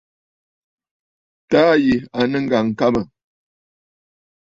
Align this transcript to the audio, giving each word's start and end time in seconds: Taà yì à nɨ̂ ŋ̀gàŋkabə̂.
Taà 1.49 1.73
yì 1.83 1.93
à 2.17 2.21
nɨ̂ 2.31 2.39
ŋ̀gàŋkabə̂. 2.43 3.03